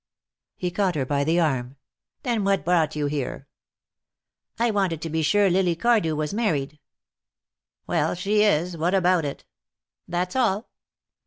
[0.55, 1.75] He caught her by the arm.
[2.23, 3.47] "Then what brought you here?"
[4.57, 6.79] "I wanted to be sure Lily Cardew was married."
[7.85, 8.75] "Well, she is.
[8.75, 9.45] What about it?"
[10.07, 10.71] "That's all."